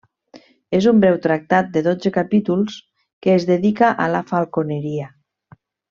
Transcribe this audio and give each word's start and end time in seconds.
És 0.77 0.85
un 0.91 1.01
breu 1.03 1.19
tractat 1.25 1.69
de 1.75 1.83
dotze 1.89 2.13
capítols, 2.17 2.79
que 3.27 3.35
es 3.37 3.49
dedica 3.53 3.93
a 4.07 4.09
la 4.17 4.23
falconeria. 4.35 5.13